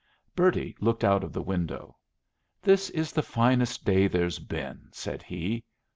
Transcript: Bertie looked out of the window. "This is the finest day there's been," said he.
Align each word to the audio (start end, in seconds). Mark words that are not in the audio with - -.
Bertie 0.35 0.75
looked 0.79 1.03
out 1.03 1.23
of 1.23 1.31
the 1.31 1.43
window. 1.43 1.95
"This 2.59 2.89
is 2.89 3.11
the 3.11 3.21
finest 3.21 3.85
day 3.85 4.07
there's 4.07 4.39
been," 4.39 4.89
said 4.91 5.21
he. 5.21 5.63